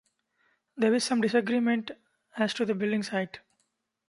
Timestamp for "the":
2.65-2.73